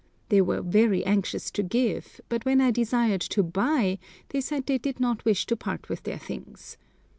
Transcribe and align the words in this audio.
They 0.29 0.41
were 0.41 0.63
very 0.63 1.05
anxious 1.05 1.51
to 1.51 1.61
give, 1.61 2.19
but 2.27 2.43
when 2.43 2.59
I 2.59 2.71
desired 2.71 3.21
to 3.21 3.43
buy 3.43 3.99
they 4.29 4.41
said 4.41 4.65
they 4.65 4.79
did 4.79 4.99
not 4.99 5.23
wish 5.25 5.45
to 5.45 5.55
part 5.55 5.89
with 5.89 6.01
their 6.05 6.17
things. 6.17 6.75